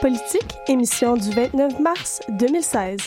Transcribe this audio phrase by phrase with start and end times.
[0.00, 2.98] Politique, émission du 29 mars 2016.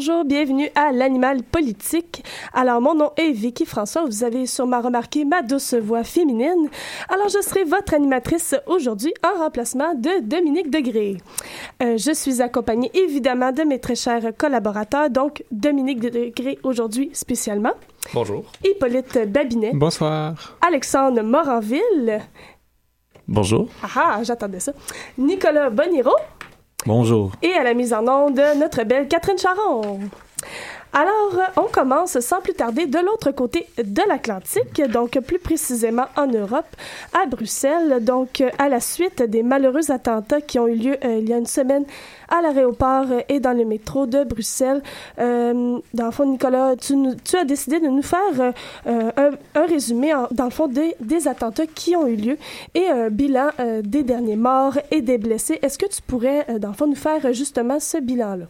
[0.00, 2.24] Bonjour, bienvenue à l'animal politique.
[2.54, 4.06] Alors, mon nom est Vicky François.
[4.06, 6.70] Vous avez sûrement remarqué ma douce voix féminine.
[7.10, 11.18] Alors, je serai votre animatrice aujourd'hui en remplacement de Dominique Degré.
[11.82, 17.74] Euh, je suis accompagnée évidemment de mes très chers collaborateurs, donc Dominique Degré aujourd'hui spécialement.
[18.14, 18.44] Bonjour.
[18.64, 19.72] Hippolyte Babinet.
[19.74, 20.56] Bonsoir.
[20.66, 22.22] Alexandre Moranville.
[23.28, 23.68] Bonjour.
[23.82, 24.72] Ah, ah j'attendais ça.
[25.18, 26.12] Nicolas Boniro.
[26.86, 27.32] Bonjour.
[27.42, 30.00] Et à la mise en onde, notre belle Catherine Charon.
[30.92, 36.26] Alors, on commence sans plus tarder de l'autre côté de l'Atlantique, donc plus précisément en
[36.26, 36.66] Europe,
[37.12, 41.28] à Bruxelles, donc à la suite des malheureux attentats qui ont eu lieu euh, il
[41.28, 41.84] y a une semaine
[42.30, 44.82] à l'aéroport et dans le métro de Bruxelles.
[45.18, 46.94] Euh, dans le fond, Nicolas, tu,
[47.36, 48.52] as décidé de nous faire
[48.86, 49.10] euh,
[49.54, 52.38] un, résumé, dans le fond, des, attentats qui ont eu lieu
[52.74, 55.58] et un bilan euh, des derniers morts et des blessés.
[55.62, 58.46] Est-ce que tu pourrais, dans le fond, nous faire justement ce bilan-là?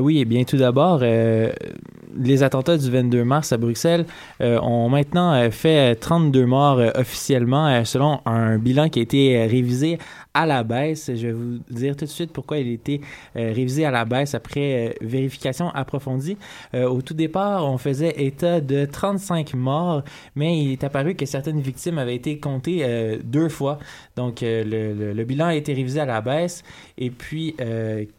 [0.00, 4.06] Oui, eh bien, tout d'abord, les attentats du 22 mars à Bruxelles
[4.40, 9.98] ont maintenant fait 32 morts officiellement, selon un bilan qui a été révisé
[10.34, 11.10] à la baisse.
[11.14, 13.00] Je vais vous dire tout de suite pourquoi il a été
[13.36, 16.36] euh, révisé à la baisse après euh, vérification approfondie.
[16.74, 20.02] Euh, au tout départ, on faisait état de 35 morts,
[20.36, 23.78] mais il est apparu que certaines victimes avaient été comptées deux fois.
[24.16, 26.62] Donc, le, le- le bilan a été révisé à la baisse.
[26.96, 27.54] Et puis,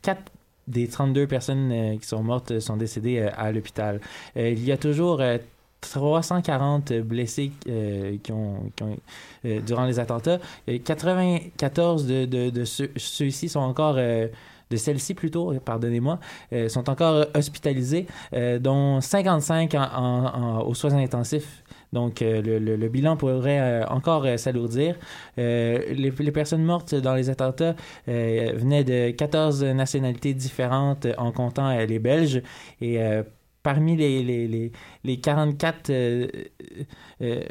[0.01, 0.23] quatre
[0.67, 3.99] des 32 personnes qui sont mortes sont décédées à l'hôpital.
[4.35, 5.21] Il y a toujours
[5.81, 8.71] 340 blessés euh, qui ont,
[9.45, 10.39] euh, durant les attentats.
[10.67, 13.95] Euh, 94 de, de, de ceux, ceux-ci sont encore...
[13.97, 14.27] euh,
[14.71, 16.19] de celles-ci plutôt, pardonnez-moi,
[16.67, 18.05] sont encore hospitalisés,
[18.59, 21.63] dont 55 en, en- en- aux soins intensifs.
[21.91, 24.95] Donc, le, bilan pourrait encore s'alourdir.
[25.37, 27.73] Les, personnes mortes dans les attentats
[28.05, 32.43] venaient de 14 nationalités différentes en comptant les Belges.
[32.79, 32.99] Et
[33.63, 34.71] parmi les, les, les,
[35.03, 36.27] les 44 euh,
[37.21, 37.43] euh,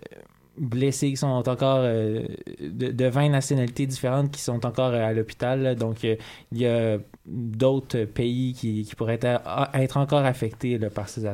[0.60, 2.22] blessés qui sont encore euh,
[2.60, 5.76] de, de 20 nationalités différentes qui sont encore euh, à l'hôpital.
[5.76, 6.16] Donc, euh,
[6.52, 11.26] il y a d'autres pays qui, qui pourraient être, encore affectés par ces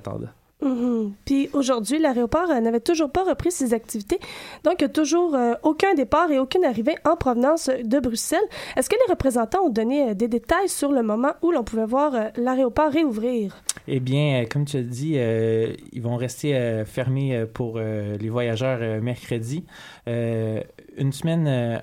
[0.64, 1.12] Mhm.
[1.26, 4.18] Puis aujourd'hui, l'aéroport euh, n'avait toujours pas repris ses activités.
[4.64, 8.38] Donc, il n'y a toujours euh, aucun départ et aucune arrivée en provenance de Bruxelles.
[8.74, 11.84] Est-ce que les représentants ont donné euh, des détails sur le moment où l'on pouvait
[11.84, 13.54] voir l'aéroport réouvrir?
[13.86, 19.66] Eh bien, comme tu as dit, ils vont rester fermés pour les voyageurs mercredi.
[20.06, 21.82] Une semaine,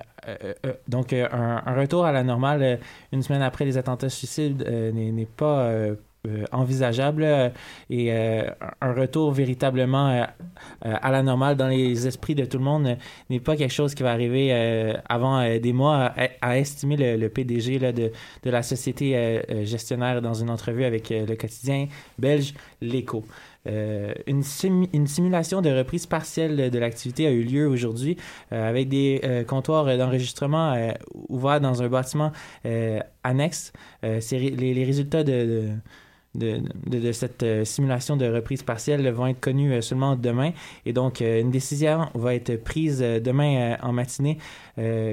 [0.88, 2.80] donc un, un retour à la normale
[3.12, 5.70] une semaine après les attentats suicides n'est pas
[6.28, 7.48] euh, envisageable euh,
[7.90, 8.48] et euh,
[8.80, 10.24] un retour véritablement
[10.82, 12.96] à la normale dans les esprits de tout le monde
[13.28, 14.52] n'est pas quelque chose qui va arriver
[15.08, 18.12] avant des mois, à, à estimer le, PDG de,
[18.44, 21.88] de la société gestionnaire dans une entrevue avec le quotidien
[22.18, 23.24] belge L'Écho.
[23.68, 28.16] Euh, une, simu- une simulation de reprise partielle de, l'activité a eu lieu aujourd'hui
[28.50, 30.76] avec des comptoirs d'enregistrement
[31.28, 32.32] ouverts dans un bâtiment
[33.24, 33.72] annexe.
[34.02, 35.70] Les, résultats de-
[36.34, 40.52] de, de, cette euh, simulation de reprise partielle vont être connues euh, seulement demain.
[40.86, 44.38] Et donc, euh, une décision va être prise demain en matinée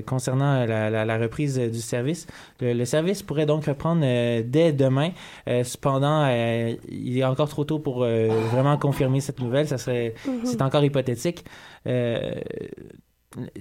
[0.06, 2.27] concernant la, la, la, reprise du service.
[2.62, 5.10] Le, service pourrait donc reprendre dès demain.
[5.45, 9.68] cependant, il est encore trop tôt pour vraiment confirmer cette nouvelle.
[9.68, 10.45] Ça serait, mm-hmm.
[10.45, 11.44] c'est encore hypothétique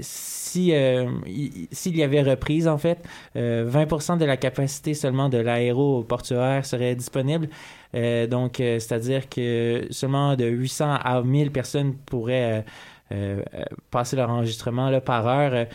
[0.01, 1.11] si euh,
[1.73, 2.99] s'il y avait reprise en fait,
[3.37, 7.49] 20% euh, de la capacité seulement de l'aéroportuaire serait disponible.
[7.95, 12.65] Euh, donc c'est-à-dire que seulement de 800 à 1000 personnes pourraient
[13.91, 15.67] passer leur enregistrement là, par heure,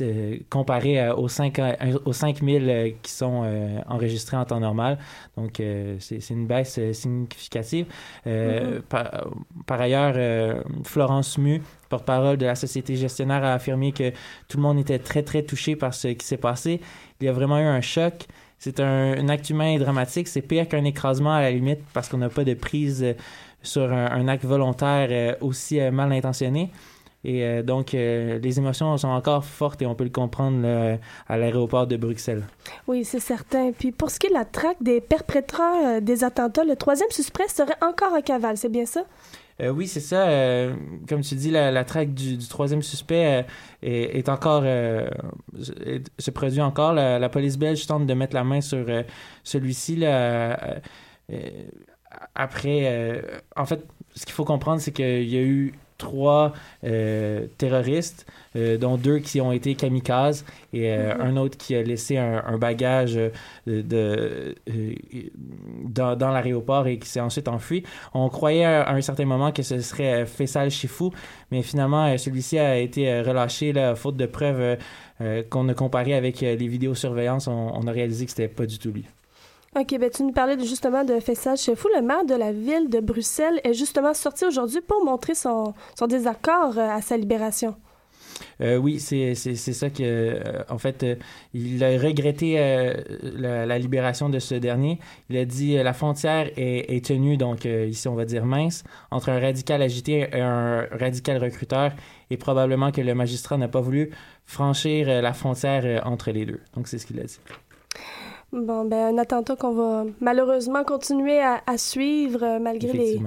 [0.00, 1.60] euh, comparé aux, 5,
[2.04, 3.44] aux 5000 qui sont
[3.88, 4.98] enregistrés en temps normal.
[5.36, 5.62] Donc,
[5.98, 7.86] c'est une baisse significative.
[8.26, 8.80] Mm-hmm.
[9.66, 14.10] par, ailleurs, Florence Mu, porte-parole de la société gestionnaire, a affirmé que
[14.48, 16.80] tout le monde était très, très touché par ce qui s'est passé.
[17.20, 18.26] Il y a vraiment eu un choc.
[18.58, 20.28] C'est un, un, acte humain dramatique.
[20.28, 23.14] C'est pire qu'un écrasement à la limite parce qu'on n'a pas de prise
[23.62, 26.70] sur un, acte volontaire euh, aussi euh, mal intentionné.
[27.24, 30.64] Et euh, donc, les émotions sont encore fortes et on peut le comprendre
[31.28, 32.44] à l'aéroport de Bruxelles.
[32.86, 33.72] Oui, c'est certain.
[33.72, 37.48] Puis pour ce qui est de la traque des perpétrateurs des attentats, le troisième suspect
[37.48, 39.02] serait encore en cavale, c'est bien ça?
[39.72, 40.28] oui, c'est ça.
[41.08, 43.44] comme tu dis, la, traque du, troisième suspect
[43.82, 46.92] est, encore se produit encore.
[46.92, 48.86] La, la, police belge tente de mettre la main sur
[49.42, 49.96] celui-ci
[52.34, 53.20] après, euh,
[53.56, 53.84] en fait,
[54.14, 56.52] ce qu'il faut comprendre, c'est qu'il y a eu trois
[56.84, 61.20] euh, terroristes, euh, dont deux qui ont été kamikazes et mm-hmm.
[61.22, 63.18] un autre qui a laissé un, bagage
[63.66, 64.54] de,
[65.84, 67.82] dans, dans l'aéroport et qui s'est ensuite enfui.
[68.12, 71.12] On croyait à, un certain moment que ce serait Faisal Chifou,
[71.50, 74.76] mais finalement, celui-ci a été relâché, là, faute de preuves
[75.48, 77.48] qu'on a comparé avec les vidéosurveillances.
[77.48, 79.06] On, on a réalisé que c'était pas du tout lui.
[79.78, 81.88] OK, ben tu nous parlais justement de Faisal Chefou.
[81.94, 86.06] Le maire de la ville de Bruxelles est justement sorti aujourd'hui pour montrer son, son
[86.06, 87.76] désaccord euh, à sa libération.
[88.62, 91.04] Euh, oui, c'est ça que, euh, en fait,
[91.52, 92.54] il a regretté
[93.22, 94.98] la, libération de ce dernier.
[95.28, 99.28] Il a dit la frontière est, est tenue, donc ici on va dire mince, entre
[99.28, 101.92] un radical agité et un radical recruteur,
[102.30, 104.10] et probablement que le magistrat n'a pas voulu
[104.46, 106.60] franchir la frontière entre les deux.
[106.74, 107.38] Donc c'est ce qu'il a dit.
[108.52, 113.20] Bon, ben, un attentat qu'on va malheureusement continuer à, suivre euh, malgré les,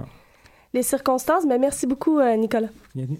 [0.73, 1.45] les, circonstances.
[1.45, 2.69] Mais merci beaucoup, euh, Nicolas.
[2.95, 3.19] Bienvenue.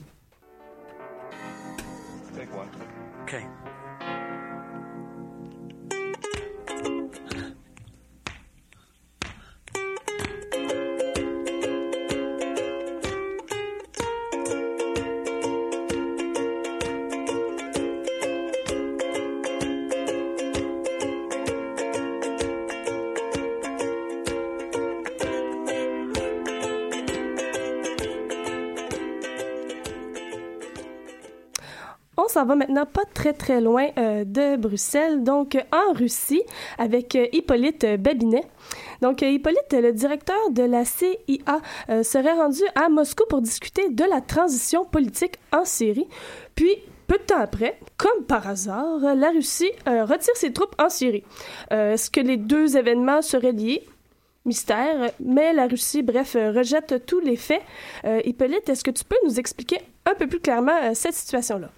[32.39, 36.41] Ça va maintenant pas très très loin euh, de Bruxelles, donc en Russie,
[36.77, 38.45] avec euh, Hippolyte Babinet.
[39.01, 41.59] Donc, euh, Hippolyte, le directeur de la CIA,
[42.01, 46.07] serait rendu à Moscou pour discuter de la transition politique en Syrie.
[46.55, 46.77] Puis,
[47.07, 51.25] peu de temps après, comme par hasard, la Russie retire ses troupes en Syrie.
[51.71, 53.85] Est-ce que les deux événements seraient liés?
[54.45, 57.63] Mystère, mais la Russie, bref, rejette tous les faits.
[58.23, 61.69] Hippolyte, est-ce que tu peux nous expliquer un peu plus clairement cette situation-là?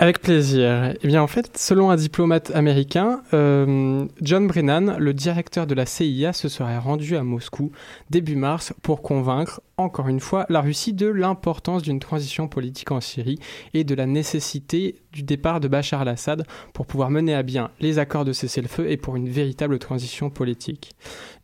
[0.00, 0.94] Avec plaisir.
[1.02, 5.86] Eh bien, en fait, selon un diplomate américain, euh, John Brennan, le directeur de la
[5.86, 7.72] CIA, se serait rendu à Moscou
[8.08, 13.00] début mars pour convaincre, encore une fois, la Russie de l'importance d'une transition politique en
[13.00, 13.38] Syrie
[13.74, 16.44] et de la nécessité du départ de Bachar al-Assad
[16.74, 20.92] pour pouvoir mener à bien les accords de cessez-le-feu et pour une véritable transition politique.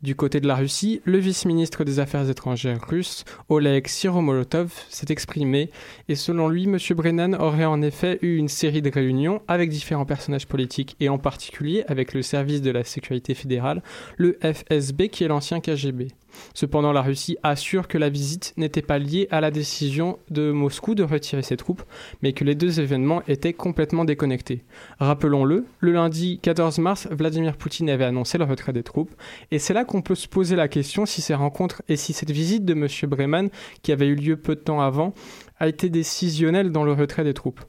[0.02, 5.70] Du côté de la Russie, le vice-ministre des Affaires étrangères russe, Oleg Siromolotov, s'est exprimé
[6.08, 6.76] et selon lui, M.
[6.96, 11.18] Brennan aurait en effet eu une série de réunions avec différents personnages politiques et en
[11.18, 13.82] particulier avec le service de la sécurité fédérale,
[14.16, 16.08] le FSB qui est l'ancien KGB.
[16.54, 20.94] Cependant, la Russie assure que la visite n'était pas liée à la décision de Moscou
[20.94, 21.82] de retirer ses troupes,
[22.22, 24.64] mais que les deux événements étaient complètement déconnectés.
[24.98, 29.14] Rappelons-le, le lundi 14 mars, Vladimir Poutine avait annoncé le retrait des troupes,
[29.50, 32.30] et c'est là qu'on peut se poser la question si ces rencontres et si cette
[32.30, 32.88] visite de M.
[33.08, 33.50] Bremen,
[33.82, 35.14] qui avait eu lieu peu de temps avant,
[35.58, 37.60] a été décisionnelle dans le retrait des troupes.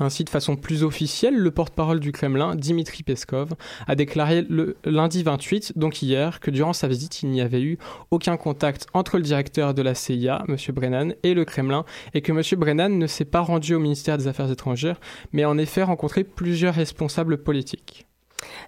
[0.00, 3.50] Ainsi, de façon plus officielle, le porte-parole du Kremlin, Dimitri Peskov,
[3.86, 7.78] a déclaré le lundi 28, donc hier, que durant sa visite, il n'y avait eu
[8.10, 10.56] aucun contact entre le directeur de la CIA, M.
[10.72, 12.42] Brennan, et le Kremlin, et que M.
[12.58, 14.98] Brennan ne s'est pas rendu au ministère des Affaires étrangères,
[15.32, 18.06] mais en effet rencontré plusieurs responsables politiques.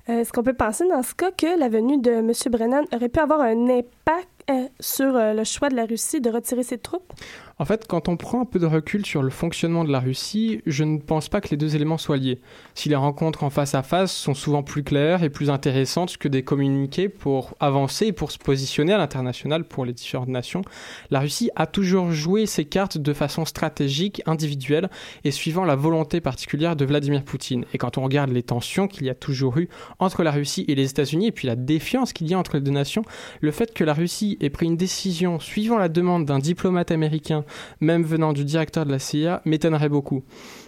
[0.06, 2.32] Est-ce qu'on peut penser dans ce cas que la venue de M.
[2.50, 6.28] Brennan aurait pu avoir un impact euh, sur euh, le choix de la Russie de
[6.28, 7.12] retirer ses troupes?
[7.59, 10.62] En fait, quand on prend un peu de recul sur le fonctionnement de la Russie,
[10.66, 12.40] je ne pense pas que les deux éléments soient liés.
[12.75, 16.28] Si les rencontres en face à face sont souvent plus claires et plus intéressantes que
[16.28, 20.62] des communiqués pour avancer et pour se positionner à l'international pour les différentes nations,
[21.11, 24.88] la Russie a toujours joué ses cartes de façon stratégique, individuelle
[25.25, 27.64] et suivant la volonté particulière de Vladimir Poutine.
[27.75, 29.68] Et quand on regarde les tensions qu'il y a toujours eu
[29.99, 32.62] entre la Russie et les États-Unis et puis la défiance qu'il y a entre les
[32.62, 33.04] deux nations,
[33.40, 37.41] le fait que la Russie ait pris une décision suivant la demande d'un diplomate américain
[37.80, 40.22] même venant du directeur de la CIA, m'étonnerait beaucoup.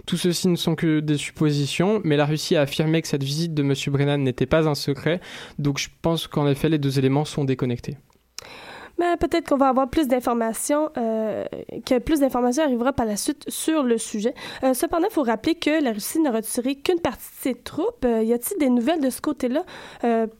[0.07, 3.54] Tout ceci ne sont que des suppositions, mais la Russie a affirmé que cette visite
[3.54, 3.75] de M.
[3.88, 5.21] Brennan n'était pas un secret,
[5.59, 7.97] donc je pense qu'en effet les deux éléments sont déconnectés.
[9.20, 11.44] Peut-être qu'on va avoir plus d'informations, euh,
[11.87, 14.34] que plus d'informations arrivera par la suite sur le sujet.
[14.62, 18.04] Euh, cependant, il faut rappeler que la Russie n'a retiré qu'une partie de ses troupes.
[18.04, 19.64] Euh, y a-t-il des nouvelles de ce côté-là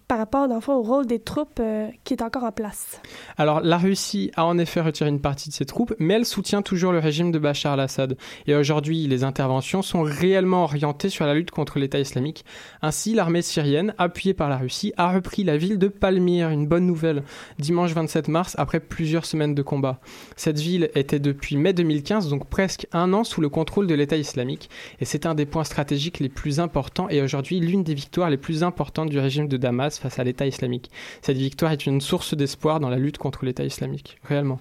[0.09, 1.61] par rapport, dans au rôle des troupes
[2.05, 3.01] qui est encore en place?
[3.37, 6.63] Alors, la Russie a en effet retiré une partie de ses troupes, mais elle soutient
[6.63, 8.17] toujours le régime de Bachar al-Assad.
[8.47, 12.45] Et aujourd'hui, les interventions sont réellement orientées sur la lutte contre l'État islamique.
[12.83, 16.87] Ainsi, l'armée syrienne, appuyée par la Russie, a repris la ville de Palmyre, une bonne
[16.87, 17.23] nouvelle,
[17.59, 20.01] dimanche 27 mars après plusieurs semaines de combat.
[20.37, 24.17] Cette ville était depuis mai 2015, donc presque un an, sous le contrôle de l'État
[24.17, 24.71] islamique,
[25.01, 28.37] et c'est un des points stratégiques les plus importants et aujourd'hui l'une des victoires les
[28.37, 30.91] plus importantes du régime de Damas face à l'État islamique.
[31.23, 34.61] Cette victoire est une source d'espoir dans la lutte contre l'État islamique, réellement.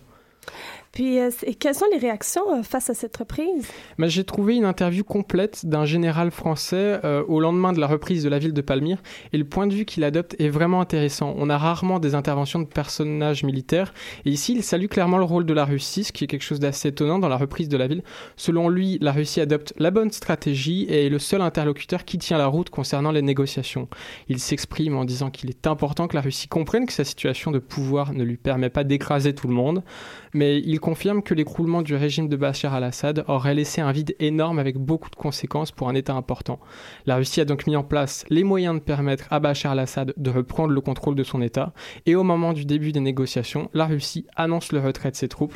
[0.94, 3.68] Puis, euh, quelles sont les réactions euh, face à cette reprise?
[3.98, 8.24] Mais j'ai trouvé une interview complète d'un général français euh, au lendemain de la reprise
[8.24, 9.02] de la ville de Palmyre
[9.34, 11.34] et le point de vue qu'il adopte est vraiment intéressant.
[11.40, 13.92] On a rarement des interventions de personnages militaires
[14.26, 16.60] et ici il salue clairement le rôle de la Russie, ce qui est quelque chose
[16.60, 18.04] d'assez étonnant dans la reprise de la ville.
[18.36, 22.38] Selon lui, la Russie adopte la bonne stratégie et est le seul interlocuteur qui tient
[22.38, 23.88] la route concernant les négociations.
[24.30, 27.58] Il s'exprime en disant qu'il est important que la Russie comprenne que sa situation de
[27.58, 29.82] pouvoir ne lui permet pas d'écraser tout le monde,
[30.36, 34.60] mais il confirme que l'écroulement du régime de Bachar al-Assad aurait laissé un vide énorme
[34.60, 36.60] avec beaucoup de conséquences pour un État important.
[37.06, 40.30] La Russie a donc mis en place les moyens de permettre à Bachar al-Assad de
[40.30, 41.72] reprendre le contrôle de son État,
[42.06, 45.56] et au moment du début des négociations, la Russie annonce le retrait de ses troupes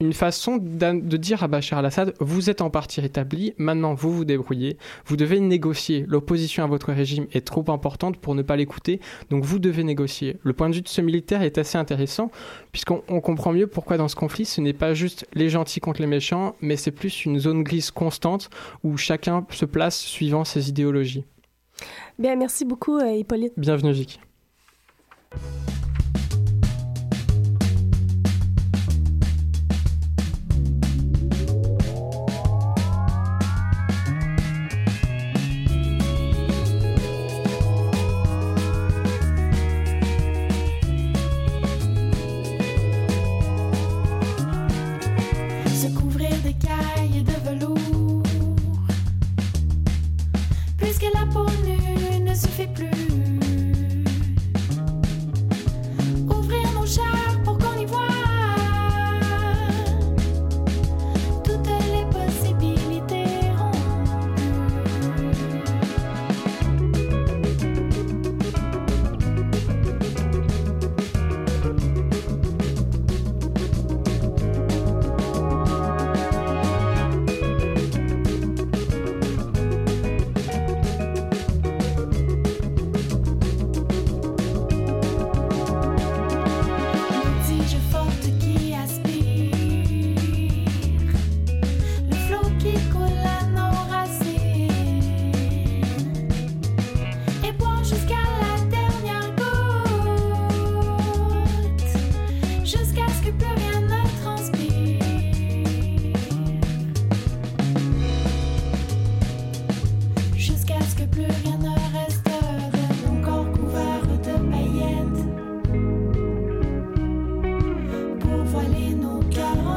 [0.00, 4.24] une façon de dire à Bachar al-Assad, vous êtes en partie rétabli, maintenant vous vous
[4.24, 9.00] débrouillez, vous devez négocier, l'opposition à votre régime est trop importante pour ne pas l'écouter,
[9.28, 10.38] donc vous devez négocier.
[10.42, 12.30] Le point de vue de ce militaire est assez intéressant,
[12.72, 16.06] puisqu'on comprend mieux pourquoi dans ce conflit, ce n'est pas juste les gentils contre les
[16.06, 18.48] méchants, mais c'est plus une zone grise constante
[18.82, 21.24] où chacun se place suivant ses idéologies.
[22.18, 23.52] Bien, merci beaucoup, euh, Hippolyte.
[23.56, 24.20] Bienvenue, Vic.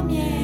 [0.10, 0.43] Yeah.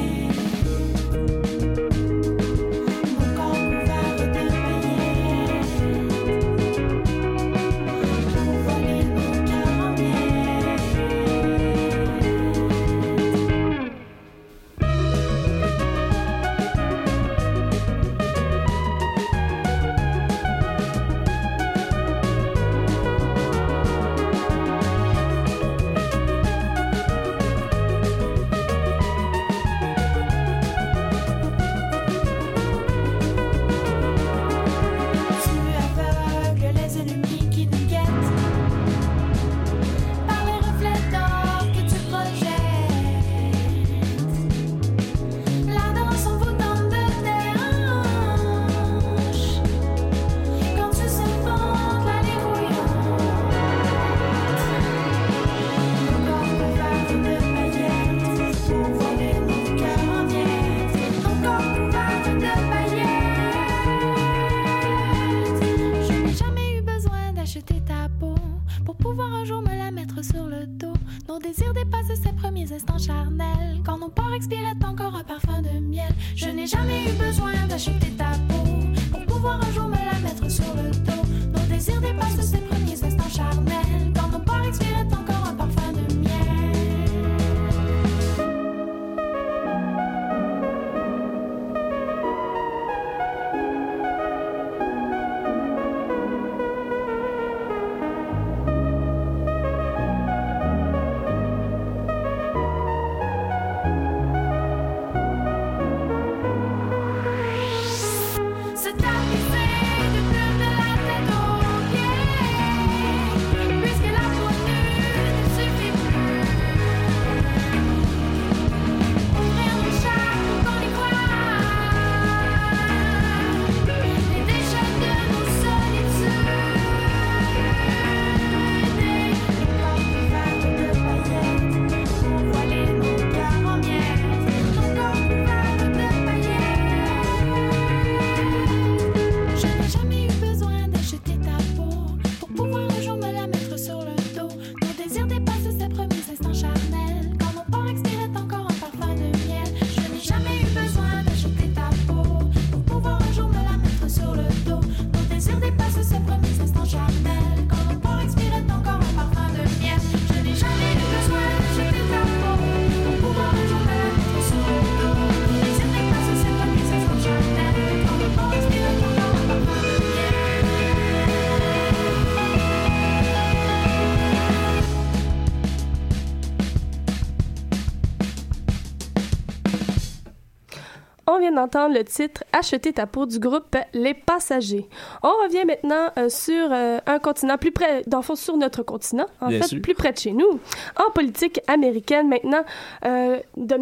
[181.50, 184.86] Vient d'entendre le titre Acheter ta peau du groupe Les Passagers.
[185.22, 189.26] On revient maintenant euh, sur euh, un continent plus près, dans fond, sur notre continent,
[189.40, 189.82] en Bien fait, sûr.
[189.82, 190.60] plus près de chez nous,
[190.96, 192.62] en politique américaine maintenant,
[193.04, 193.38] euh,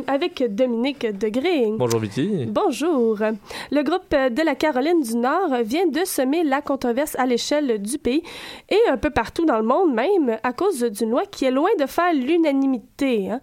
[0.07, 1.67] avec Dominique Degré.
[1.77, 2.47] Bonjour Vicky.
[2.47, 3.19] Bonjour.
[3.71, 7.99] Le groupe de la Caroline du Nord vient de semer la controverse à l'échelle du
[7.99, 8.23] pays
[8.69, 11.71] et un peu partout dans le monde même à cause d'une loi qui est loin
[11.79, 13.31] de faire l'unanimité.
[13.31, 13.41] hein.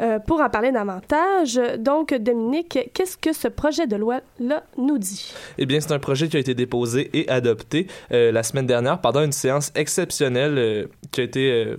[0.00, 5.32] Euh, pour en parler davantage, donc Dominique, qu'est-ce que ce projet de loi-là nous dit?
[5.58, 9.00] Eh bien, c'est un projet qui a été déposé et adopté euh, la semaine dernière
[9.00, 11.76] pendant une séance exceptionnelle euh, qui a été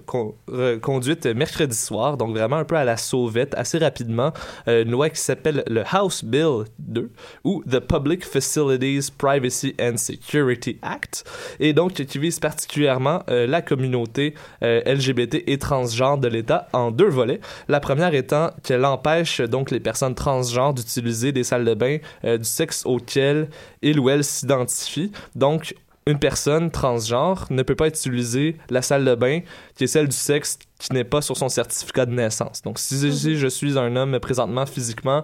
[0.81, 4.31] conduite mercredi soir, donc vraiment un peu à la sauvette, assez rapidement.
[4.67, 7.11] Une loi qui s'appelle le House Bill 2
[7.43, 11.25] ou The Public Facilities Privacy and Security Act,
[11.59, 17.41] et donc qui vise particulièrement la communauté LGBT et transgenre de l'État en deux volets.
[17.67, 22.37] La première étant qu'elle empêche donc les personnes transgenres d'utiliser des salles de bain euh,
[22.37, 23.49] du sexe auquel
[23.81, 25.11] il ou elle s'identifie.
[25.35, 25.75] Donc,
[26.07, 29.39] une personne transgenre ne peut pas utiliser la salle de bain
[29.75, 32.61] qui est celle du sexe qui n'est pas sur son certificat de naissance.
[32.61, 35.23] Donc, si, si je suis un homme présentement physiquement,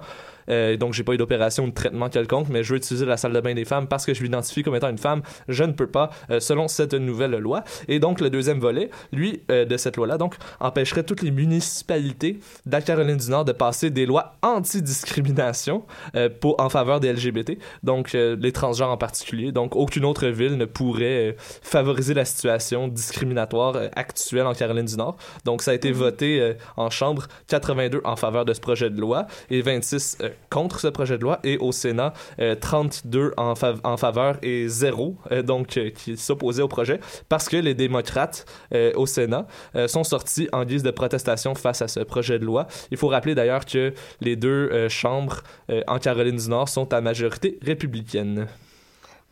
[0.51, 3.17] euh, donc j'ai pas eu d'opération ou de traitement quelconque, mais je veux utiliser la
[3.17, 5.71] salle de bain des femmes parce que je m'identifie comme étant une femme, je ne
[5.71, 7.63] peux pas, euh, selon cette nouvelle loi.
[7.87, 12.39] Et donc, le deuxième volet, lui, euh, de cette loi-là, donc, empêcherait toutes les municipalités
[12.65, 15.85] de la Caroline du Nord de passer des lois anti-discrimination
[16.15, 19.51] euh, pour, en faveur des LGBT, donc les transgenres en particulier.
[19.51, 25.17] Donc, aucune autre ville ne pourrait favoriser la situation discriminatoire actuelle en Caroline du Nord.
[25.45, 28.99] Donc, ça a été voté euh, en Chambre 82 en faveur de ce projet de
[28.99, 33.53] loi et 26 euh, contre ce projet de loi et au Sénat euh, 32 en,
[33.53, 36.99] fav- en faveur et 0 euh, donc euh, qui s'opposaient au projet
[37.29, 41.81] parce que les démocrates euh, au Sénat euh, sont sortis en guise de protestation face
[41.81, 42.67] à ce projet de loi.
[42.91, 46.93] Il faut rappeler d'ailleurs que les deux euh, chambres euh, en Caroline du Nord sont
[46.93, 48.47] à majorité républicaine.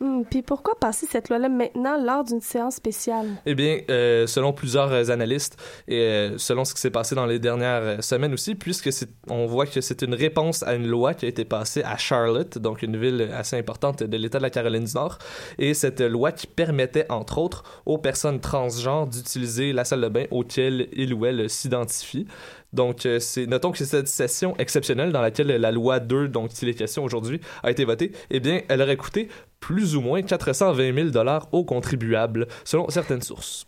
[0.02, 3.26] Hmm, Puis pourquoi passer cette loi-là maintenant lors d'une séance spéciale?
[3.44, 5.58] Eh bien, euh, selon plusieurs euh, analystes
[5.88, 8.88] et euh, selon ce qui s'est passé dans les dernières semaines aussi, puisque
[9.28, 12.56] on voit que c'est une réponse à une loi qui a été passée à Charlotte,
[12.56, 15.18] donc une ville assez importante de l'État de la Caroline du Nord,
[15.58, 20.24] et cette loi qui permettait, entre autres, aux personnes transgenres d'utiliser la salle de bain
[20.30, 22.26] auquel il ou elle s'identifie.
[22.72, 26.68] Donc, euh, notons que c'est cette session exceptionnelle dans laquelle la loi 2, dont il
[26.68, 28.12] est question aujourd'hui, a été votée.
[28.30, 29.28] Eh bien, elle aurait coûté
[29.58, 33.66] plus ou moins 420 000 dollars aux contribuables, selon certaines sources.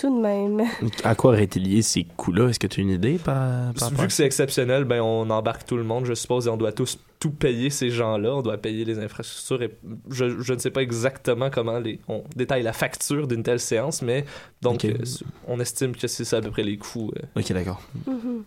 [0.00, 0.62] Tout de même.
[1.04, 2.48] À quoi auraient été liés ces coûts-là?
[2.48, 3.34] Est-ce que tu as une idée par,
[3.74, 6.50] par rapport Vu que c'est exceptionnel, ben on embarque tout le monde, je suppose, et
[6.50, 8.34] on doit tous tout payer ces gens-là.
[8.36, 9.62] On doit payer les infrastructures.
[9.62, 9.76] Et
[10.10, 14.00] je, je ne sais pas exactement comment les, on détaille la facture d'une telle séance,
[14.00, 14.24] mais
[14.62, 14.94] donc euh,
[15.46, 17.12] on estime que c'est ça à peu près les coûts.
[17.18, 17.38] euh.
[17.38, 17.82] Ok, d'accord.
[18.06, 18.44] Mhm.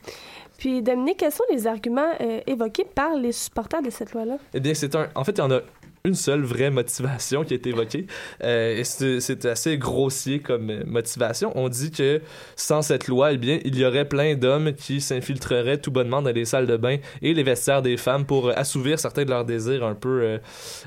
[0.58, 4.38] Puis, Dominique, quels sont les arguments euh, évoqués par les supporters de cette loi-là?
[4.56, 5.08] Eh bien, c'est un.
[5.13, 5.60] En fait, il y en a
[6.06, 8.08] une seule vraie motivation qui est évoquée.
[8.44, 11.54] Euh, et c'est assez grossier comme euh, motivation.
[11.56, 12.22] On dit que
[12.58, 16.32] sans cette loi, eh bien, il y aurait plein d'hommes qui s'infiltreraient tout bonnement dans
[16.32, 19.46] les salles de bain et les vestiaires des femmes pour euh, assouvir certains de leurs
[19.46, 20.38] désirs un peu euh,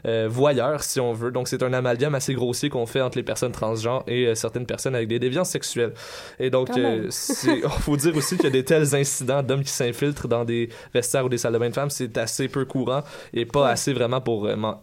[0.06, 1.30] euh, voyeurs, si on veut.
[1.30, 4.94] Donc, c'est un amalgame assez grossier qu'on fait entre les personnes transgenres et certaines personnes
[4.94, 5.94] avec des déviances sexuelles.
[6.38, 7.08] Et donc, euh,
[7.44, 10.68] il faut dire aussi qu'il y a des tels incidents d'hommes qui s'infiltrent dans des
[10.92, 13.02] vestiaires ou des salles de bain de femmes, c'est assez peu courant
[13.32, 14.82] et pas assez vraiment pour vraiment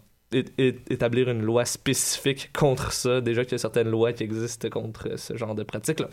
[0.58, 3.20] établir une loi spécifique contre ça.
[3.20, 6.08] Déjà qu'il y a certaines lois qui existent contre ce genre de pratiques-là.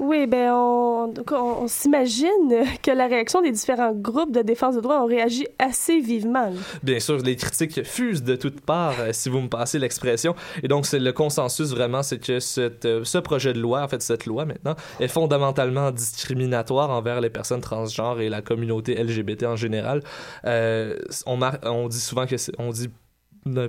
[0.00, 4.80] Oui, ben on, on, on s'imagine que la réaction des différents groupes de défense de
[4.80, 6.46] droits ont réagi assez vivement.
[6.46, 6.56] là.
[6.82, 10.34] Bien sûr, les critiques fusent de toutes parts, euh, si vous me passez l'expression.
[10.62, 13.88] Et donc, c'est le consensus vraiment, c'est que cette, euh, ce projet de loi, en
[13.88, 19.44] fait, cette loi maintenant, est fondamentalement discriminatoire envers les personnes transgenres et la communauté LGBT
[19.44, 20.02] en général.
[20.46, 22.88] Euh, on, on dit souvent que on dit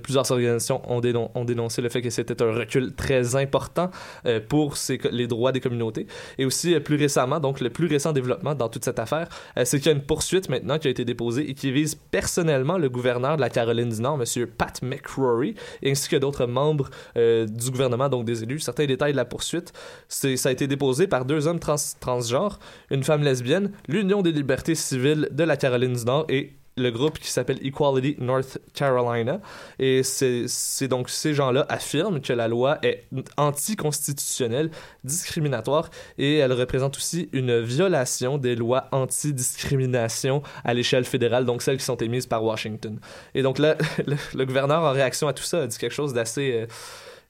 [0.04, 3.90] plusieurs organisations ont, dénon- ont dénoncé le fait que c'était un recul très important
[4.26, 4.76] euh, pour
[5.12, 6.08] les droits des communautés.
[6.38, 9.64] Et aussi, euh, plus récemment, donc le plus récent développement dans toute cette affaire, euh,
[9.66, 12.78] c'est qu'il y a une poursuite maintenant qui a été déposée et qui vise personnellement
[12.78, 14.48] le gouverneur de la Caroline du Nord, M.
[14.48, 15.56] Pat McCrory,
[15.86, 18.60] ainsi que d'autres membres euh, du gouvernement, donc des élus.
[18.60, 19.72] Certains détails de la poursuite,
[20.08, 24.76] ça a été déposé par deux hommes trans- transgenres, une femme lesbienne, l'Union des libertés
[24.76, 29.42] civiles de la Caroline du Nord et le groupe qui s'appelle Equality North Carolina.
[29.80, 33.06] Et c'est donc ces gens-là affirment que la loi est
[33.38, 34.72] anticonstitutionnelle,
[35.04, 41.78] discriminatoire, et elle représente aussi une violation des lois anti-discrimination à l'échelle fédérale, donc celles
[41.78, 43.00] qui sont émises par Washington.
[43.36, 43.76] Et donc là,
[44.34, 46.66] le, gouverneur, en réaction à tout ça, a dit quelque chose d'assez euh,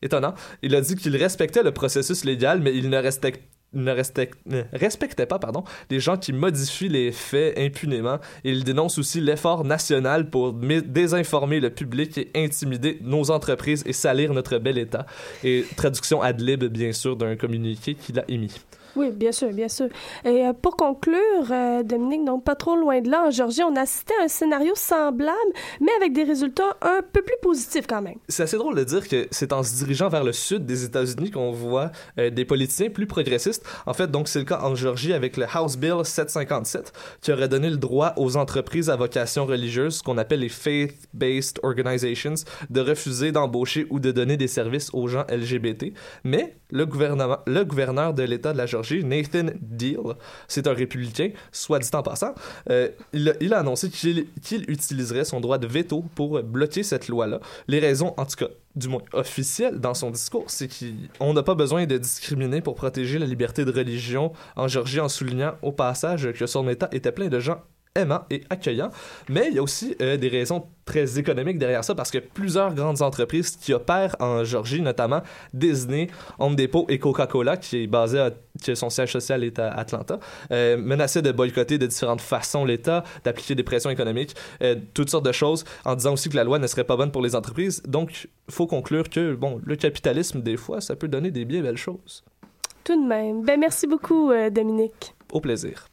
[0.01, 0.33] étonnant.
[0.61, 3.41] Il a dit qu'il respectait le processus légal, mais il ne respecte
[3.73, 3.91] ne
[4.73, 8.19] respectait pas pardon, les gens qui modifient les faits impunément.
[8.43, 14.33] Il dénonce aussi l'effort national pour désinformer le public et intimider nos entreprises et salir
[14.33, 15.05] notre bel État.
[15.43, 18.61] Et traduction ad lib, bien sûr, d'un communiqué qu'il a émis.
[18.95, 19.87] Oui, bien sûr, bien sûr.
[20.25, 21.17] Et euh, pour conclure,
[21.49, 24.27] euh, Dominique, donc pas trop loin de là, en Georgie, on a assisté à un
[24.27, 25.37] scénario semblable,
[25.79, 28.15] mais avec des résultats un peu plus positifs quand même.
[28.27, 31.31] C'est assez drôle de dire que c'est en se dirigeant vers le sud des États-Unis
[31.31, 33.65] qu'on voit euh, des politiciens plus progressistes.
[33.85, 37.47] En fait, donc c'est le cas en Georgie avec le House Bill 757 qui aurait
[37.47, 42.35] donné le droit aux entreprises à vocation religieuse, ce qu'on appelle les faith-based organizations,
[42.69, 45.93] de refuser d'embaucher ou de donner des services aux gens LGBT.
[46.23, 49.99] Mais le gouvernement, le gouverneur de l'État de la Georgie, Nathan Deal,
[50.47, 52.33] c'est un républicain, soit dit en passant,
[52.69, 54.25] euh, il, a, annoncé qu'il
[54.67, 57.39] utiliserait son droit de veto pour bloquer cette loi-là.
[57.67, 61.55] Les raisons, en tout cas, du moins officielles dans son discours, c'est qu'on n'a pas
[61.55, 66.31] besoin de discriminer pour protéger la liberté de religion en Georgie en soulignant au passage
[66.31, 67.61] que son État était plein de gens
[67.95, 68.91] aimants et accueillants.
[69.29, 72.73] Mais il y a aussi euh, des raisons très économiques derrière ça parce que plusieurs
[72.73, 75.21] grandes entreprises qui opèrent en Georgie, notamment
[75.53, 76.07] Disney,
[76.39, 78.31] Home Depot et Coca-Cola, qui est basé à,
[78.63, 80.19] que son siège social est à Atlanta,
[80.51, 85.25] euh, menaçaient de boycotter de différentes façons l'État, d'appliquer des pressions économiques, euh, toutes sortes
[85.25, 87.83] de choses, en disant aussi que la loi ne serait pas bonne pour les entreprises.
[87.87, 91.61] Donc, il faut conclure que bon, le capitalisme, des fois, ça peut donner des bien
[91.61, 92.23] belles choses.
[92.83, 93.43] Tout de même.
[93.43, 95.13] Ben, merci beaucoup, euh, Dominique.
[95.31, 95.87] Au plaisir.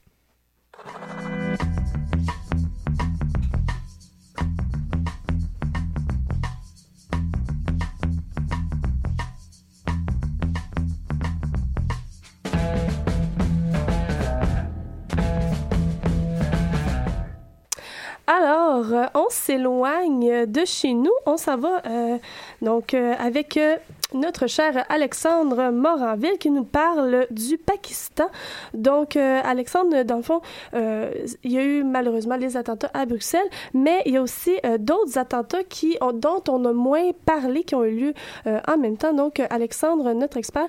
[19.14, 21.12] On s'éloigne de chez nous.
[21.26, 22.18] On s'en va euh,
[22.62, 23.76] donc euh, avec euh,
[24.14, 28.24] notre cher Alexandre Moranville qui nous parle du Pakistan.
[28.72, 30.40] Donc, euh, Alexandre, dans le fond,
[30.74, 31.10] euh,
[31.44, 34.78] il y a eu malheureusement les attentats à Bruxelles, mais il y a aussi euh,
[34.78, 38.14] d'autres attentats qui ont, dont on a moins parlé, qui ont eu lieu
[38.66, 39.12] en même temps.
[39.12, 40.68] Donc, Alexandre, notre expert,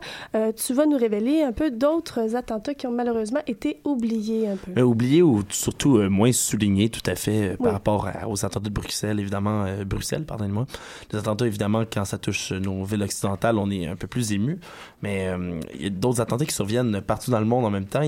[0.55, 4.79] tu vas nous révéler un peu d'autres attentats qui ont malheureusement été oubliés un peu.
[4.79, 7.71] Euh, oublié ou surtout moins souligné tout à fait par Oui.
[7.71, 9.65] rapport à- aux attentats de Bruxelles, évidemment.
[9.85, 10.65] Bruxelles, pardonnez-moi.
[11.13, 14.59] Les attentats, évidemment, quand ça touche nos villes occidentales, on est un peu plus ému.
[15.01, 17.85] Mais euh, il y a d'autres attentats qui surviennent partout dans le monde en même
[17.85, 18.01] temps.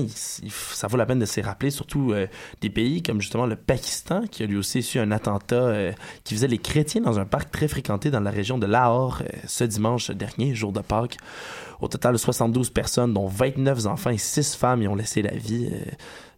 [0.48, 2.26] Ça vaut la peine de s'y rappeler, surtout euh,
[2.60, 5.92] des pays comme justement le Pakistan, qui a lui aussi su un attentat euh,
[6.24, 9.64] qui visait les chrétiens dans un parc très fréquenté dans la région de Lahore ce
[9.64, 11.16] dimanche dernier, jour de Pâques.
[11.80, 15.68] Au total, 72 personnes, dont 29 enfants et 6 femmes, y ont laissé la vie.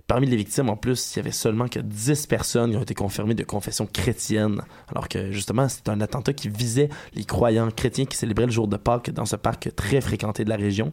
[0.06, 2.94] Parmi les victimes, en plus, il y avait seulement que 10 personnes qui ont été
[2.94, 8.04] confirmées de confession chrétienne, alors que justement, c'est un attentat qui visait les croyants chrétiens
[8.04, 10.92] qui célébraient le jour de Pâques dans ce parc très fréquenté de la région.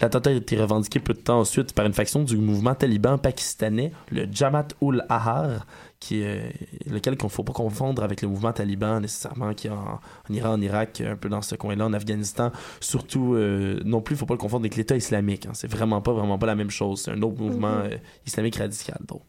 [0.00, 3.92] L'attentat a été revendiqué peu de temps ensuite par une faction du mouvement taliban pakistanais,
[4.10, 5.66] le Jamaat ul Ahrar,
[6.00, 6.52] qui est
[6.88, 10.52] lequel qu'on faut pas confondre avec le mouvement taliban nécessairement qui est en, en Iran,
[10.52, 12.52] en Irak, un peu dans ce coin-là, en Afghanistan.
[12.80, 15.46] Surtout, euh, non plus, il faut pas le confondre avec l'État islamique.
[15.46, 15.52] hein.
[15.54, 17.02] C'est vraiment pas, vraiment pas la même chose.
[17.02, 18.98] C'est un autre mouvement euh, islamique radical.
[19.08, 19.22] Donc,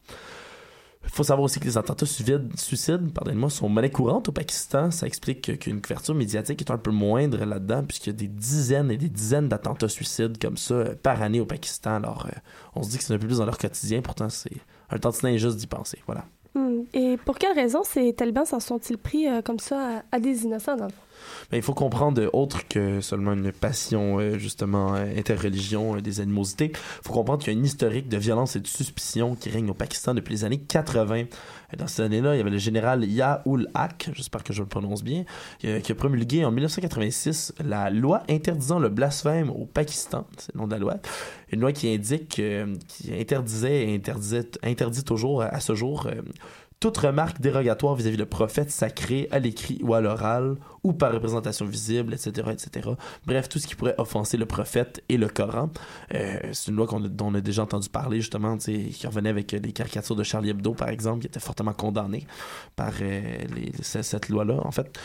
[1.04, 4.92] il faut savoir aussi que les attentats suicides, pardonnez-moi, sont monnaie courante au Pakistan.
[4.92, 8.28] Ça explique que- qu'une couverture médiatique est un peu moindre là-dedans, puisqu'il y a des
[8.28, 11.96] dizaines et des dizaines d'attentats suicides comme ça euh, par année au Pakistan.
[11.96, 12.28] Alors,
[12.76, 14.52] on se dit que c'est un peu plus dans leur quotidien, pourtant c'est
[14.92, 16.00] un tantinet injuste d'y penser.
[16.06, 16.26] Voilà.
[16.94, 20.44] Et pour quelle raison ces talibans s'en sont-ils pris euh, comme ça à, à des
[20.44, 21.09] innocents, dans le fond?
[21.52, 26.72] Il faut comprendre, euh, autre que seulement une passion, euh, justement, euh, interreligion, des animosités,
[26.74, 29.70] il faut comprendre qu'il y a une historique de violence et de suspicion qui règne
[29.70, 31.26] au Pakistan depuis les années 80.
[31.72, 34.68] Et Dans ces années-là, il y avait le général Yaoul Haq, j'espère que je le
[34.68, 35.24] prononce bien,
[35.60, 40.68] qui a promulgué en 1986 la loi interdisant le blasphème au Pakistan, c'est le nom
[40.68, 40.96] de la loi.
[41.52, 42.42] Une loi qui indique,
[42.88, 44.02] qui interdisait et
[44.64, 46.08] interdit toujours à ce jour
[46.80, 51.66] toute remarque dérogatoire vis-à-vis le prophète sacré à l'écrit ou à l'oral ou par représentation
[51.66, 52.90] visible, etc., etc.
[53.26, 55.70] Bref, tout ce qui pourrait offenser le prophète et le Coran.
[56.14, 59.30] Euh, c'est une loi qu'on a- dont on a déjà entendu parler, justement, qui revenait
[59.30, 62.26] avec les caricatures de Charlie Hebdo, par exemple, qui étaient fortement condamnées
[62.76, 63.38] par euh,
[63.82, 64.98] cette loi-là, en fait.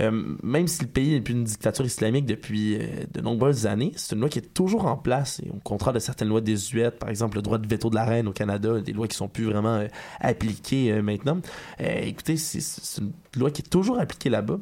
[0.00, 2.78] Euh, même si le pays n'est plus une dictature islamique depuis
[3.12, 5.98] de nombreuses années, c'est une loi qui est toujours en place, et au contraire de
[5.98, 8.92] certaines lois désuètes, par exemple le droit de veto de la reine au Canada, des
[8.92, 9.86] lois qui sont plus vraiment
[10.20, 11.38] appliquées maintenant.
[11.78, 14.58] Écoutez, c'est- c'est une loi qui est toujours appliquée là-bas.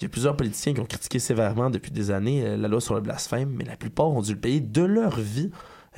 [0.00, 2.80] Il y a plusieurs politiciens qui ont critiqué sévèrement depuis des années euh, la loi
[2.80, 5.50] sur le blasphème, mais la plupart ont dû le payer de leur vie,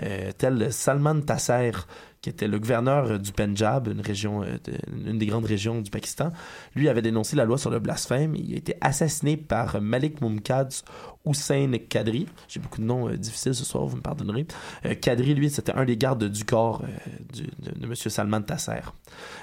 [0.02, 1.86] euh, tel Salman Taseer,
[2.20, 4.44] qui était le gouverneur euh, du Punjab, une région,
[5.06, 6.30] une des grandes régions du Pakistan.
[6.74, 8.34] Lui avait dénoncé la loi sur le blasphème.
[8.36, 10.84] Il a été assassiné par Malik Mumtaz
[11.24, 12.26] Hussein Kadri.
[12.48, 14.46] J'ai beaucoup de noms euh, difficiles ce soir, vous me pardonnerez.
[14.86, 17.44] Euh, Kadri, lui, c'était un des gardes du corps euh,
[17.80, 17.94] de, M.
[17.94, 18.80] Salman Tasser.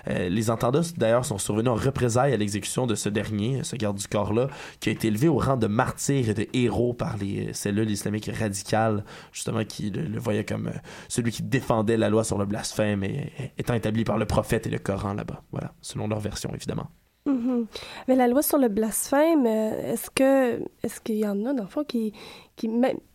[0.08, 4.08] Les entendants, d'ailleurs, sont survenus en représailles à l'exécution de ce dernier, ce garde du
[4.08, 4.48] corps-là,
[4.80, 8.30] qui a été élevé au rang de martyr et de héros par les cellules islamiques
[8.38, 10.72] radicales, justement, qui le, voyaient comme
[11.08, 14.70] celui qui défendait la loi sur le blasphème et étant établi par le prophète et
[14.70, 15.44] le Coran là-bas.
[15.52, 16.89] Voilà, selon leur version, évidemment.
[17.30, 17.65] Mhm.
[18.08, 21.63] Mais la loi sur le blasphème, euh, est-ce que est-ce qu'il y en a dans
[21.63, 22.13] le fond qui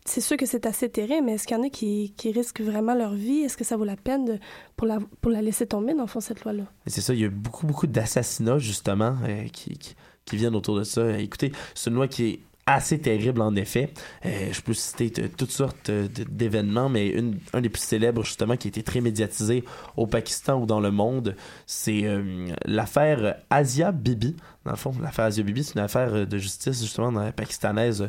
[0.07, 2.61] c'est sûr que c'est assez terrible, mais est-ce qu'il y en a qui, qui risquent
[2.61, 3.40] vraiment leur vie?
[3.40, 4.38] Est-ce que ça vaut la peine de,
[4.77, 7.14] pour la pour la laisser tomber dans le fond cette loi là Et c'est ça,
[7.14, 11.18] il y a beaucoup, beaucoup d'assassinats, justement, euh, qui, qui, qui viennent autour de ça.
[11.18, 13.90] Écoutez, c'est une loi qui est assez terrible, en effet.
[14.24, 17.14] Euh, je peux citer toutes sortes euh, d'événements, mais
[17.53, 19.64] un des plus célèbres, justement, qui a été très médiatisé
[19.96, 24.37] au Pakistan ou dans le monde, c'est euh, l'affaire Asia Bibi.
[24.64, 28.09] Dans le fond, l'affaire Asia Bibi, c'est une affaire euh, de justice, justement, pakistanaise,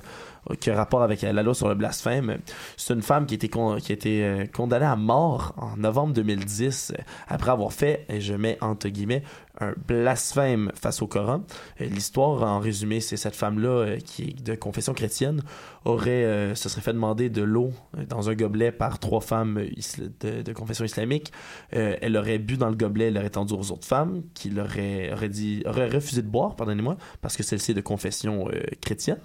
[0.49, 2.37] euh, qui a rapport avec euh, la loi sur le blasphème.
[2.77, 7.01] C'est une femme qui a qui a été condamnée à mort en novembre 2010 euh,
[7.27, 9.23] après avoir fait, et je mets entre guillemets,
[9.59, 11.41] un blasphème face au Coran.
[11.79, 15.41] L'histoire, en résumé, c'est cette femme-là qui est de confession chrétienne
[15.85, 19.59] aurait, euh, se serait fait demander de l'eau euh, dans un gobelet par trois femmes
[19.59, 21.31] euh, de, confession islamique.
[21.75, 25.13] Euh, elle aurait bu dans le gobelet, elle l'aurait tendu aux autres femmes, qui l'auraient
[25.13, 28.49] aurait dit, aurait refusé de boire, pardonnez-moi, parce que celle-ci est de confession
[28.81, 29.19] chrétienne.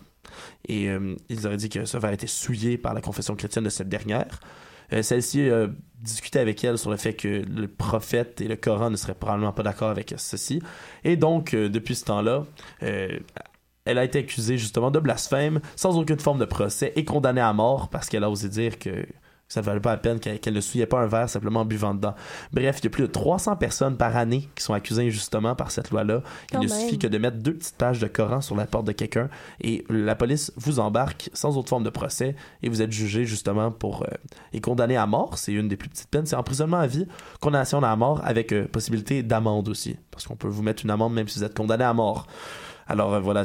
[0.69, 0.89] Et
[1.29, 4.41] ils auraient dit que ce verre était souillé par la confession chrétienne de cette dernière.
[5.03, 5.49] Celle-ci
[6.01, 9.53] discuté avec elle sur le fait que le prophète et le Coran ne seraient probablement
[9.53, 10.61] pas d'accord avec ceci.
[11.05, 12.45] Et donc, depuis ce temps-là,
[13.91, 17.53] elle a été accusée justement de blasphème sans aucune forme de procès et condamnée à
[17.53, 19.07] mort parce qu'elle a osé dire que
[19.51, 21.93] ça ne valait pas la peine qu'elle ne souillait pas un verre simplement en buvant
[21.93, 22.15] dedans.
[22.53, 25.73] Bref, il y a plus de 300 personnes par année qui sont accusées injustement par
[25.73, 26.23] cette loi-là.
[26.23, 26.79] Il Quand ne même.
[26.79, 29.29] suffit que de mettre deux petites pages de Coran sur la porte de quelqu'un
[29.61, 33.73] et la police vous embarque sans autre forme de procès et vous êtes jugé justement
[33.73, 34.07] pour euh,
[34.53, 35.37] et condamné à mort.
[35.37, 37.09] C'est une des plus petites peines, c'est emprisonnement à vie,
[37.41, 41.13] condamnation à mort avec euh, possibilité d'amende aussi, parce qu'on peut vous mettre une amende
[41.13, 42.29] même si vous êtes condamné à mort.
[42.91, 43.45] Alors euh, voilà,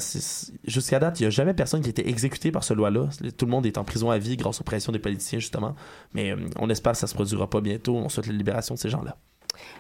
[0.64, 3.10] jusqu'à date, il n'y a jamais personne qui a été exécuté par ce loi-là.
[3.38, 5.76] Tout le monde est en prison à vie grâce aux pressions des politiciens justement.
[6.14, 7.96] Mais euh, on espère que ça se produira pas bientôt.
[7.96, 9.18] On souhaite la libération de ces gens-là.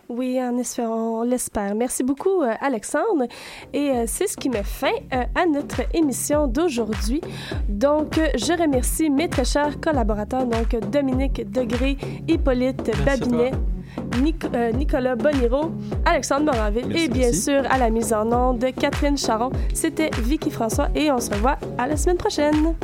[0.10, 1.76] Oui, en espérant, on l'espère.
[1.76, 3.26] Merci beaucoup, euh, Alexandre.
[3.74, 7.22] Et euh, c'est ce qui met fin euh, à notre émission d'aujourd'hui.
[7.68, 11.98] Donc, euh, je remercie mes très chers collaborateurs, donc Dominique Degré,
[12.28, 13.52] Hippolyte Merci à Babinet,
[14.22, 15.72] Nic- euh, Nicolas Boniro,
[16.06, 17.42] Alexandre Moraville Merci, et bien merci.
[17.42, 19.52] sûr à la mise en onde de Catherine Charon.
[19.74, 22.76] C'était Vicky François et on se revoit à la semaine prochaine.